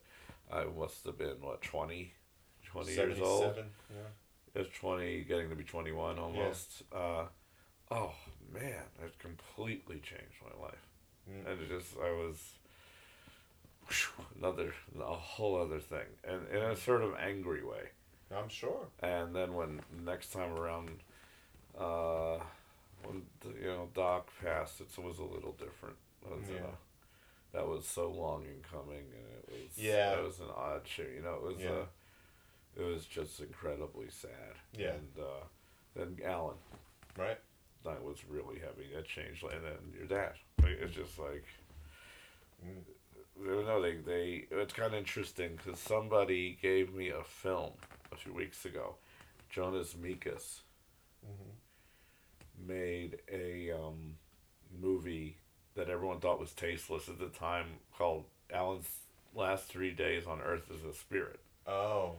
[0.52, 2.14] I must have been what 20,
[2.66, 3.42] 20 years old.
[3.56, 3.98] 77, Yeah.
[4.56, 6.84] It was twenty, getting to be twenty one almost.
[6.94, 7.26] Uh,
[7.90, 8.14] oh
[8.54, 10.88] man, it completely changed my life,
[11.30, 11.48] Mm.
[11.52, 12.38] and it just I was
[14.38, 17.90] another a whole other thing, and in a sort of angry way.
[18.36, 18.88] I'm sure.
[19.02, 20.90] And then when next time around,
[21.78, 22.40] uh,
[23.04, 23.24] when
[23.62, 25.96] you know Doc passed, it was a little different.
[26.28, 26.62] Was, Yeah.
[26.62, 26.76] uh,
[27.52, 30.18] that was so long in coming, and it was Yeah.
[30.20, 31.12] it was an odd shit.
[31.14, 31.72] You know, it was Yeah.
[31.72, 31.86] uh,
[32.76, 34.56] it was just incredibly sad.
[34.74, 34.94] Yeah.
[34.94, 35.46] And uh,
[35.96, 36.58] then Alan,
[37.16, 37.38] Right.
[37.84, 38.90] That was really heavy.
[38.96, 40.34] That changed, and then your dad.
[40.62, 41.46] Like, it's just like.
[42.66, 43.66] Mm.
[43.66, 44.46] know, they they.
[44.52, 47.72] It's kind of interesting because somebody gave me a film
[48.12, 48.96] a few weeks ago.
[49.50, 50.62] Jonas Mekas
[51.24, 51.52] hmm
[52.68, 54.16] made a um,
[54.82, 55.38] movie
[55.76, 57.66] that everyone thought was tasteless at the time
[57.98, 58.88] called Alan's
[59.36, 61.40] Last Three Days on Earth as a Spirit.
[61.68, 62.14] Oh.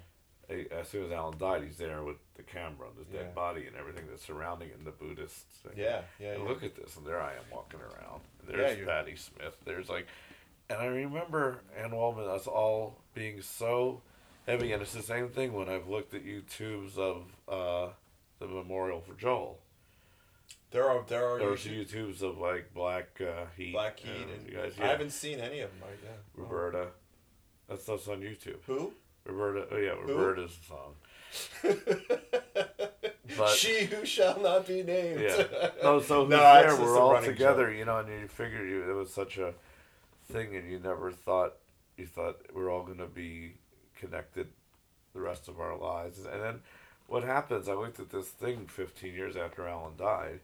[0.71, 3.35] As soon as Alan died, he's there with the camera and his dead Yeah.
[3.35, 5.61] body and everything that's surrounding it in the Buddhists.
[5.77, 6.03] Yeah.
[6.19, 6.37] Yeah.
[6.37, 6.43] Yeah.
[6.45, 8.21] look at this, and there I am walking around.
[8.49, 9.57] Yeah, There's you're- Patti Smith.
[9.65, 10.07] There's like,
[10.69, 14.03] and I remember Anne Waldman, us all being so
[14.47, 17.93] heavy, and it's the same thing when I've looked at YouTubes of uh,
[18.39, 19.59] the memorial for Joel.
[20.71, 23.73] There are there are There's YouTube- YouTubes of like Black uh, Heat.
[23.73, 25.81] Black Heat and and you guys, I haven't seen any of them.
[25.89, 25.99] Right?
[26.03, 26.11] Yeah.
[26.39, 26.43] Oh.
[26.43, 26.89] Roberta.
[27.69, 28.59] That stuff's on YouTube.
[28.67, 28.93] Who?
[29.27, 29.67] Roberta.
[29.73, 30.95] Oh yeah, Roberta's song.
[33.37, 35.21] But she who shall not be named.
[35.21, 35.71] Yeah.
[35.83, 36.77] No, so No, there?
[36.77, 39.55] We're all together, you know, and you figured you it was such a
[40.31, 41.55] thing, and you never thought
[41.97, 43.55] you thought we're all going to be
[43.99, 44.49] connected
[45.15, 46.61] the rest of our lives, and then
[47.07, 47.69] what happens?
[47.69, 50.41] I looked at this thing 15 years after Alan died,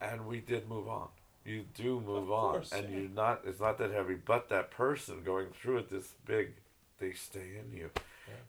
[0.00, 1.08] and we did move on.
[1.44, 2.98] You do move Of on, course, and yeah.
[3.00, 3.42] you're not.
[3.46, 6.54] It's not that heavy, but that person going through it this big,
[6.98, 7.90] they stay in you.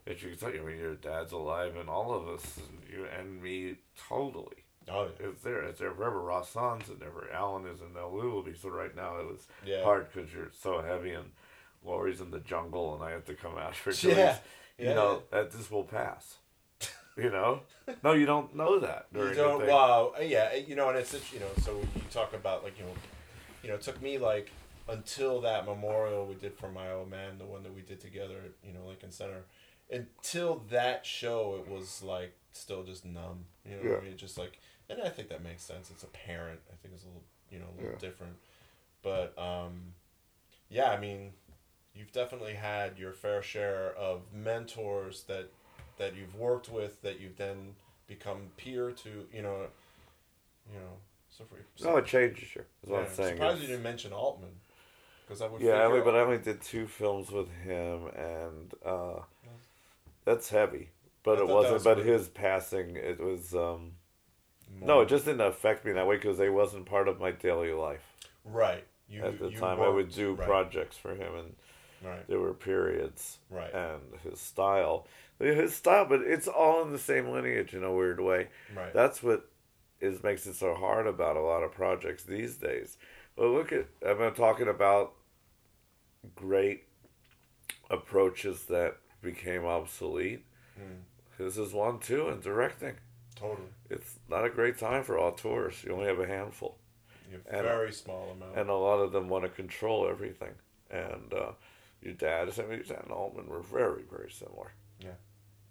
[0.06, 0.62] That you can tell you.
[0.62, 3.76] I mean, your dad's alive, and all of us, and you and me,
[4.08, 4.64] totally.
[4.88, 5.28] Oh yeah.
[5.30, 5.64] It's there.
[5.64, 6.20] It's there forever.
[6.20, 7.12] Rahsaan's in there.
[7.34, 8.06] Alan is in there.
[8.06, 8.54] Lou will be.
[8.54, 9.84] So right now it was Yeah.
[9.84, 11.32] hard because you're so heavy, and
[11.84, 13.96] Laurie's in the jungle, and I have to come out for Yeah.
[13.98, 14.36] Julie's.
[14.78, 16.36] You Yeah, know that this will pass.
[17.18, 17.62] You know?
[18.04, 19.66] no, you don't know that You don't.
[19.66, 20.14] Wow.
[20.18, 20.54] uh, Yeah.
[20.54, 21.48] You know, and it's it's, you know.
[21.64, 22.92] So you talk about like you know,
[23.64, 24.52] you know, it took me like
[24.88, 28.36] until that memorial we did for my old man, the one that we did together,
[28.46, 29.44] at, you know, Lincoln Center.
[29.92, 33.46] Until that show, it was like still just numb.
[33.66, 35.90] You know, what I mean, just like, and I think that makes sense.
[35.92, 36.60] It's a parent.
[36.72, 38.00] I think it's a little, you know, a little Yeah.
[38.00, 38.36] different.
[39.04, 39.94] But um,
[40.70, 41.34] yeah, I mean,
[41.96, 45.50] you've definitely had your fair share of mentors that
[45.98, 47.76] that you've worked with that you've then
[48.08, 49.66] become peer to you know
[50.72, 50.92] you know
[51.30, 52.64] so for No, it changes you.
[52.84, 53.34] Is what yeah, I'm saying.
[53.34, 54.50] surprised you didn't mention Altman
[55.26, 58.74] because I would yeah, I only, but I only did two films with him, and
[58.86, 59.22] uh,
[60.24, 60.90] that's heavy.
[61.24, 61.74] But I it wasn't.
[61.76, 62.06] was but good.
[62.06, 63.56] his passing, it was.
[63.56, 63.94] Um,
[64.82, 67.72] no, it just didn't affect me that way because they wasn't part of my daily
[67.72, 69.82] life right you, at the time.
[69.82, 71.56] I would do right, projects for him, and
[72.04, 75.08] right there were periods right and his style,
[75.40, 76.06] his style.
[76.06, 78.50] But it's all in the same lineage in a weird way.
[78.76, 79.50] right That's what
[80.02, 82.98] is makes it so hard about a lot of projects these days.
[83.36, 85.14] Well, look at I've been talking about
[86.36, 86.84] great
[87.90, 90.46] approaches that became obsolete.
[90.80, 91.02] Mm,
[91.38, 92.96] This is one too in directing.
[93.36, 95.84] totally It's not a great time for auteurs.
[95.84, 96.78] You only have a handful,
[97.30, 100.54] you have And- very small amount and a lot of them want to control everything.
[100.90, 101.52] And uh,
[102.02, 104.72] your dad, I mean, your dad and Altman were very, very similar.
[105.00, 105.16] Yeah.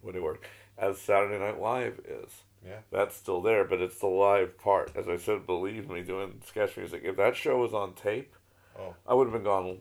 [0.03, 0.45] When they worked,
[0.77, 2.31] as Saturday Night Live is.
[2.67, 4.93] Yeah That's still there, but it's the live part.
[4.97, 7.03] As I said, believe me, doing sketch music.
[7.05, 8.35] If that show was on tape,
[8.79, 9.81] oh I would have been gone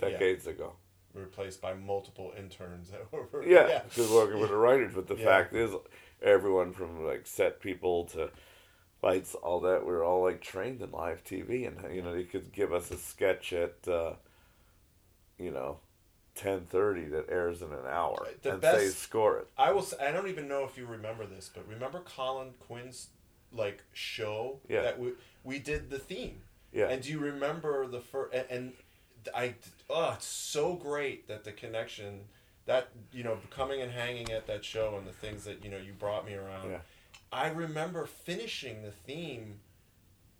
[0.00, 0.74] yeah decades ago.
[1.14, 4.94] replaced by multiple interns that were Yeah, because working with the writers.
[4.94, 5.24] But the Yeah.
[5.24, 5.70] fact is,
[6.22, 8.30] everyone from like set people to
[9.02, 12.24] lights, all that, we were all like trained in live TV, and you know they
[12.24, 14.14] could give us a sketch at, uh,
[15.38, 15.78] you know,
[16.38, 19.48] ten thirty that airs in an hour, The and say score it.
[19.58, 19.82] I will.
[19.82, 23.08] s- I don't even know if you remember this, but remember Colin Quinn's
[23.52, 24.82] like show Yeah.
[24.82, 25.12] that we
[25.44, 26.40] we did the theme.
[26.72, 28.34] Yeah, And do you remember the first?
[28.34, 28.72] And, and
[29.34, 29.54] I
[29.90, 32.20] oh, it's so great that the connection
[32.66, 35.78] that you know coming and hanging at that show and the things that you know
[35.78, 36.70] you brought me around.
[36.70, 36.78] Yeah.
[37.32, 39.60] I remember finishing the theme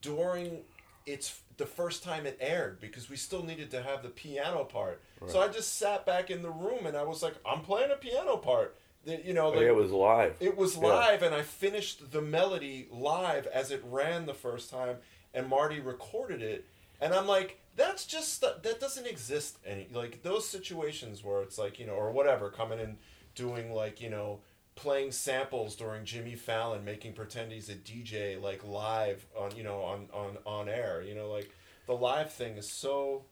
[0.01, 0.61] during
[1.07, 5.01] its the first time it aired because we still needed to have the piano part.
[5.27, 7.97] So I just sat back in the room and I was like, I'm playing a
[7.97, 8.77] piano part.
[9.05, 10.37] The- You know, like yeah, it was live.
[10.41, 10.87] it was Yeah.
[10.87, 14.97] live, and I finished the melody live as it ran the first time,
[15.35, 16.65] and Marty recorded it,
[17.01, 21.79] and I'm like, that's just that doesn't exist any like those situations where it's like
[21.79, 22.97] you know or whatever coming and
[23.37, 24.41] doing like you know
[24.79, 29.83] playing samples during Jimmy Fallon making pretend he's a DJ like live on you know
[29.83, 31.51] on on on air you know like
[31.87, 33.25] the live thing is so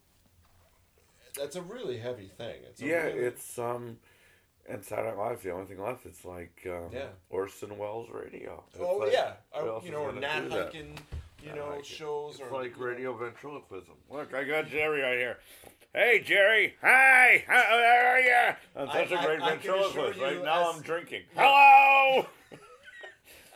[1.39, 3.99] that's a really heavy thing it's Yeah, really- it's um,
[4.69, 6.05] and Saturday Night Live's the only thing left.
[6.07, 7.07] It's like um, Yeah.
[7.31, 8.65] Orson Welles radio.
[8.73, 10.49] It's oh like- yeah I, you know or Nat?
[10.51, 10.97] Hiken
[11.45, 13.95] you know shows It's or like you know, radio ventriloquism.
[14.11, 15.39] Look, I got Jerry right here.
[15.97, 16.75] Hey, Jerry.
[16.83, 17.43] Hi.
[17.47, 18.55] How are you?
[18.77, 20.21] I'm such a I- great I can ventriloquist.
[20.21, 21.23] Right you now, as- I'm drinking.
[21.35, 21.43] Yeah.
[21.43, 22.27] Hello.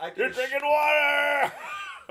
[0.01, 1.53] I can You're ass- drinking water.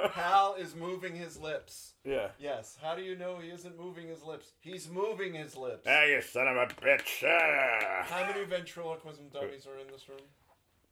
[0.13, 1.93] Hal is moving his lips.
[2.05, 2.27] yeah.
[2.37, 2.77] Yes.
[2.79, 4.51] How do you know he isn't moving his lips?
[4.61, 5.87] He's moving his lips.
[5.89, 7.23] Ah, you son of a bitch.
[7.25, 8.05] Ah.
[8.07, 10.19] How many ventriloquism dummies are in this room?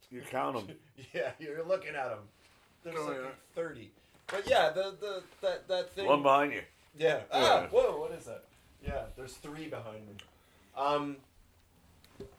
[0.09, 0.75] You count them.
[1.13, 2.19] Yeah, you're looking at them.
[2.83, 3.27] There's Oh, like yeah.
[3.53, 3.91] thirty.
[4.25, 6.07] But yeah, the the that that thing.
[6.07, 6.61] One behind you.
[6.97, 7.19] Yeah.
[7.31, 7.67] Ah, Yeah.
[7.67, 8.43] whoa, what is that?
[8.83, 10.15] Yeah, there's three behind me.
[10.75, 11.17] Um.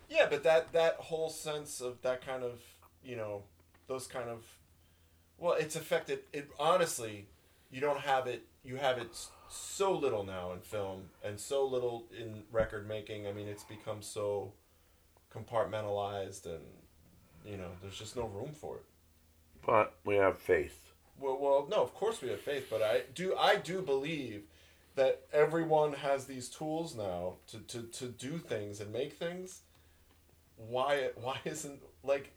[0.08, 2.60] Yeah, but that that whole sense of that kind of
[3.04, 3.42] you know
[3.86, 4.44] those kind of
[5.38, 6.20] well, it's affected.
[6.32, 7.26] It honestly,
[7.70, 8.42] you don't have it.
[8.64, 9.16] You have it
[9.48, 13.26] so little now in film and so little in record making.
[13.26, 14.52] I mean, it's become so
[15.34, 16.64] compartmentalized, and
[17.44, 18.84] you know, there's just no room for it.
[19.64, 20.92] But we have faith.
[21.20, 24.42] Well, well, no, of course we have faith, but I do, I do believe
[24.98, 29.62] that everyone has these tools now to, to, to do things and make things.
[30.56, 32.32] Why, why isn't like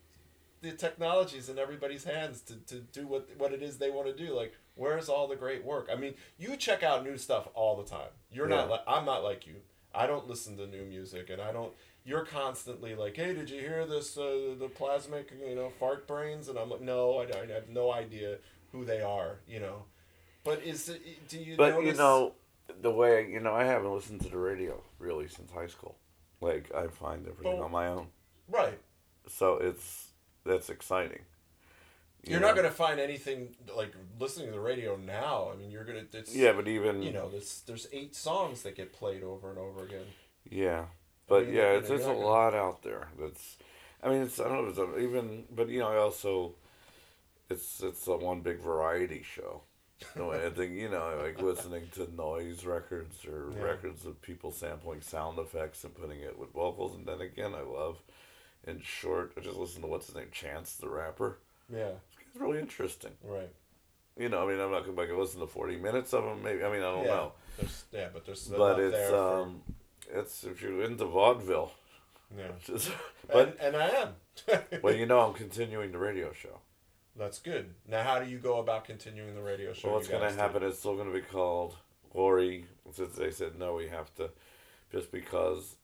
[0.61, 4.13] the technology's in everybody's hands to, to do what what it is they want to
[4.13, 4.35] do?
[4.35, 5.89] Like, where's all the great work?
[5.91, 8.09] I mean, you check out new stuff all the time.
[8.31, 9.55] You're not like I'm not like you.
[9.93, 11.73] I don't listen to new music, and I don't.
[12.05, 14.17] You're constantly like, "Hey, did you hear this?
[14.17, 17.91] Uh, the plasmic, you know, fart brains?" And I'm like, "No, I, I have no
[17.91, 18.37] idea
[18.71, 19.83] who they are." You know,
[20.43, 21.27] but is it?
[21.27, 21.57] Do you?
[21.57, 22.33] But notice, you know,
[22.79, 25.97] the way you know, I haven't listened to the radio really since high school.
[26.39, 28.07] Like I find everything Well- on my own,
[28.49, 28.79] right?
[29.27, 30.11] so it's
[30.43, 31.21] that's exciting.
[32.23, 32.47] You You're know?
[32.47, 35.49] not gonna find anything like listening to the radio now.
[35.51, 36.05] I mean, you're gonna.
[36.13, 39.57] It's, Yeah, but even You know, there's there's eight songs that get played over and
[39.57, 40.05] over again.
[40.49, 40.85] Yeah,
[41.27, 43.07] but mean, yeah, it's, there's a you're gonna- lot out there.
[43.19, 43.57] That's,
[44.03, 46.53] I mean, it's I don't know, if it's even, but you know, I also,
[47.49, 49.61] it's it's a one big variety show.
[50.15, 53.63] No, I think you know, like listening to noise records or Yeah.
[53.63, 57.61] records of people sampling sound effects and putting it with vocals, and then again, I
[57.61, 57.97] love,
[58.65, 61.37] in short, I just listen to what's his name, Chance the rapper.
[61.71, 61.91] Yeah,
[62.31, 63.11] It's really interesting.
[63.23, 63.49] right.
[64.17, 66.43] You know, I mean, I'm not gonna like listen to forty minutes of them.
[66.43, 67.11] Maybe I mean, I don't yeah.
[67.11, 69.61] know, There's yeah, but there's but it's there for- um,
[70.13, 71.71] it's if you're into vaudeville.
[72.37, 72.47] yeah.
[72.65, 72.91] Just,
[73.31, 74.15] but and, and I am.
[74.83, 76.59] well, you know, I'm continuing the radio show.
[77.17, 77.73] That's good.
[77.87, 79.89] Now, how do you go about continuing the radio show?
[79.89, 81.75] Well, what's going to happen it's still going to be called
[82.13, 82.65] Lori.
[82.93, 84.29] Since they said no, we have to,
[84.91, 85.75] just because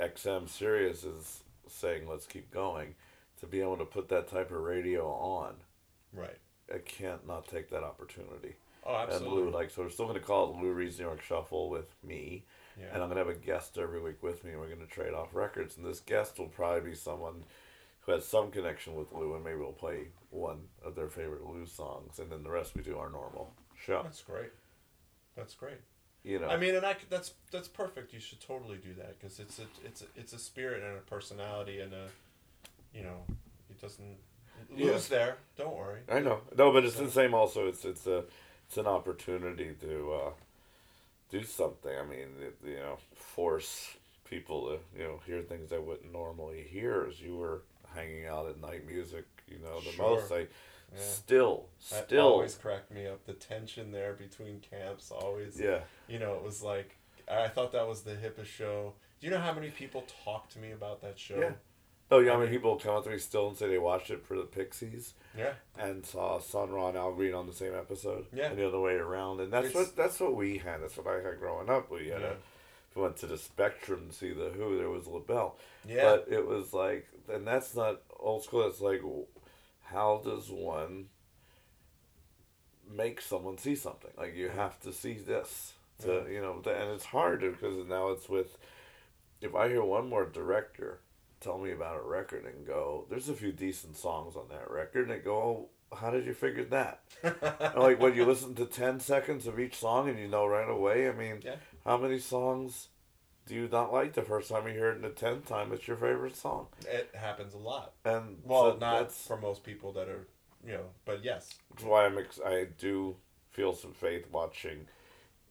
[0.00, 2.94] XM Sirius is saying let's keep going,
[3.40, 5.54] to be able to put that type of radio on,
[6.12, 6.38] Right.
[6.72, 8.54] I can't not take that opportunity.
[8.84, 9.42] Oh, absolutely.
[9.42, 9.46] And.
[9.46, 11.94] Lou, like, so we're still going to call it Lou Reed's New York Shuffle with
[12.04, 12.44] me,
[12.78, 12.86] yeah.
[12.92, 14.86] and I'm going to have a guest every week with me, and we're going to
[14.86, 15.76] trade off records.
[15.76, 17.44] And this guest will probably be someone
[18.10, 21.66] who has some connection with Lou, and maybe we'll play one of their favorite Lou
[21.66, 24.02] songs, and then the rest we do our normal show.
[24.02, 24.50] That's great.
[25.36, 25.78] That's great.
[26.22, 28.12] You know, I mean, and I that's that's perfect.
[28.12, 31.00] You should totally do that because it's a it's a, it's a spirit and a
[31.00, 32.08] personality and a,
[32.94, 33.24] you know,
[33.70, 34.16] it doesn't
[34.76, 34.92] Yeah.
[34.92, 35.36] lose there.
[35.56, 36.00] Don't worry.
[36.10, 36.40] I know.
[36.58, 37.32] No, but it's So- the same.
[37.32, 38.24] Also, it's it's a
[38.66, 40.30] it's an opportunity to uh,
[41.30, 41.96] do something.
[41.96, 43.96] I mean, it, you know, force
[44.28, 47.62] people to you know hear things they wouldn't normally hear as you were
[47.94, 49.24] hanging out at night music.
[49.48, 50.10] You know, the Sure.
[50.10, 50.40] most I
[50.92, 50.98] Yeah.
[50.98, 53.24] still That still always cracked me up.
[53.24, 55.58] The tension there between camps always.
[55.60, 55.82] yeah.
[56.08, 56.96] You know, it was like
[57.28, 58.94] I thought that was the hippest show.
[59.20, 61.38] Do you know how many people talked to me about that show?
[61.38, 61.52] Yeah.
[62.10, 62.32] Oh, yeah.
[62.32, 64.24] I I mean, mean- people come up to me still and say they watched it
[64.26, 65.54] for the Pixies Yeah.
[65.78, 68.26] and saw Sun Ra and Al Green on the same episode.
[68.32, 68.46] Yeah.
[68.50, 70.82] And the other way around, and that's It's- what that's what we had.
[70.82, 71.88] That's what I had growing up.
[71.88, 72.32] We had Yeah.
[72.32, 72.36] a,
[72.96, 74.76] we went to the Spectrum to see the Who.
[74.76, 75.56] There was LaBelle.
[75.84, 76.02] Yeah.
[76.16, 78.66] But it was like, and that's not old school.
[78.66, 79.02] It's like,
[79.84, 81.06] how does one
[82.92, 84.10] make someone see something?
[84.16, 88.28] Like you have to see this to, you know, and it's hard because now it's
[88.28, 88.56] with.
[89.40, 91.00] If I hear one more director
[91.40, 95.04] tell me about a record and go, "There's a few decent songs on that record,"
[95.08, 97.00] and I go, oh, "How did you figure that?"
[97.76, 101.08] Like when you listen to ten seconds of each song and you know right away.
[101.08, 101.56] I mean, Yeah.
[101.86, 102.88] how many songs
[103.50, 105.88] do you not like the first time you hear it, and the tenth time it's
[105.88, 106.68] your favorite song?
[106.86, 107.92] It happens a lot.
[108.04, 110.26] And Well, so not for most people that are,
[110.64, 111.54] you know, but yes.
[111.70, 113.16] that's why I'm ex- I do
[113.50, 114.86] feel some faith watching,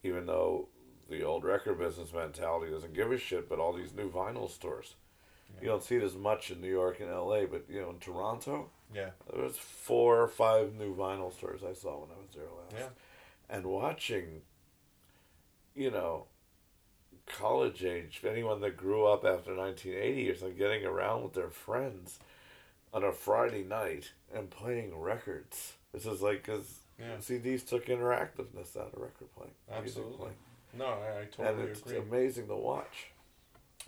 [0.01, 0.69] even though
[1.09, 3.49] the old record business mentality doesn't give a shit.
[3.49, 4.95] But all these new vinyl stores,
[5.61, 7.45] you don't see it as much in New York and L.A.
[7.47, 9.09] But you know, in Toronto, Yeah.
[9.33, 12.75] there was four or five new vinyl stores I saw when I was there last.
[12.77, 12.89] Yeah.
[13.55, 14.43] And watching,
[15.75, 16.27] you know,
[17.29, 22.19] college age, anyone that grew up after 1980 or something, getting around with their friends
[22.93, 25.73] on a Friday night and playing records.
[25.93, 27.17] This is like, because Yeah.
[27.17, 29.53] CDs took interactiveness out of record playing.
[29.71, 30.17] Absolutely.
[30.17, 30.35] playing.
[30.73, 31.97] No, I, I And totally it's agree.
[31.97, 33.07] amazing to watch.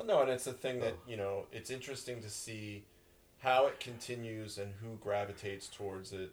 [0.04, 1.10] No, and it's a thing that Oh.
[1.10, 1.46] you know.
[1.52, 2.86] It's interesting to see
[3.40, 6.32] how it continues and who gravitates towards it,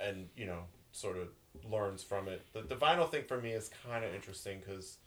[0.00, 1.28] and you know, sort of
[1.68, 2.46] learns from it.
[2.52, 4.98] The the vinyl thing for me is kind of interesting because,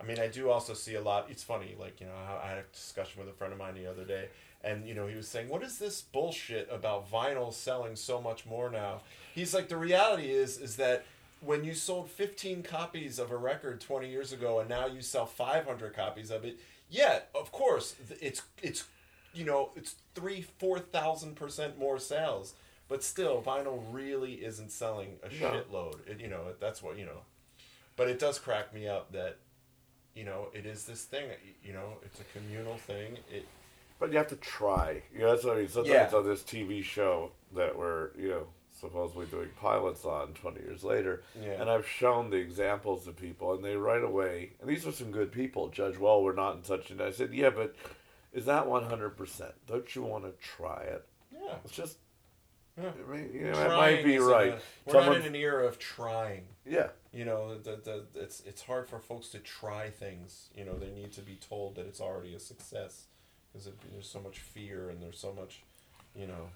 [0.00, 1.26] I mean, I do also see a lot.
[1.30, 3.86] It's funny, like you know, I had a discussion with a friend of mine the
[3.86, 4.28] other day,
[4.62, 8.46] and you know, he was saying, "What is this bullshit about vinyl selling so much
[8.46, 9.00] more now?"
[9.34, 11.04] He's like, "The reality is, is that."
[11.40, 15.24] When you sold 15 copies of a record 20 years ago and now you sell
[15.24, 16.58] 500 copies of it,
[16.90, 18.86] yeah, of course, it's it's
[19.32, 22.54] you know it's three four thousand percent more sales,
[22.88, 25.50] but still, vinyl really isn't selling a No.
[25.52, 26.08] shitload.
[26.08, 27.20] It, you know that's what you know,
[27.94, 29.36] but it does crack me up that
[30.18, 31.28] you know it is this thing.
[31.64, 33.18] You know, it's a communal thing.
[33.32, 33.46] It
[34.00, 35.02] But you have to try.
[35.12, 35.68] You know, that's what I mean.
[35.68, 36.18] Sometimes Yeah.
[36.18, 41.22] on this TV show that we're, you know, supposedly doing pilots on 20 years later.
[41.40, 41.60] Yeah.
[41.60, 45.10] And I've shown the examples to people, and they right away, and these are some
[45.10, 45.68] good people.
[45.68, 46.90] Judge, well, we're not in touch.
[46.90, 47.74] And I said, yeah, but
[48.32, 49.52] is that 100%?
[49.66, 51.04] Don't you want to try it?
[51.32, 51.98] yeah It's just
[52.78, 54.52] I mean, you know, that might be right.
[54.52, 56.44] a- we're Someone- not in an era of trying.
[56.64, 56.88] Yeah.
[57.12, 60.48] You know, the, the, it's it's hard for folks to try things.
[60.54, 63.06] You know, they need to be told that it's already a success
[63.52, 65.62] because there's so much fear and there's so much,
[66.14, 66.50] you know,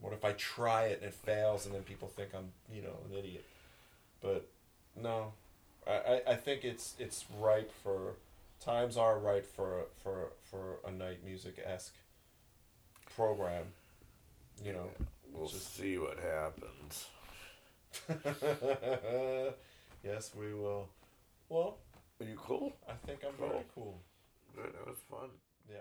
[0.00, 2.96] what if I try it and it fails and then people think I'm, you know,
[3.10, 3.44] an idiot.
[4.20, 4.48] But
[5.00, 5.32] no,
[5.86, 8.14] I, I, think it's it's ripe for
[8.60, 11.94] times are right for for for a night music esque
[13.14, 13.66] program.
[14.64, 14.88] You know,
[15.36, 17.06] We'll Just- see what happens.
[20.02, 20.88] yes, we will.
[21.48, 21.76] Well,
[22.20, 22.74] Are you cool?
[22.88, 24.00] I think I'm very Cool.
[24.54, 24.62] cool.
[24.64, 24.72] Good.
[24.72, 25.28] That was fun.
[25.70, 25.76] Yeah.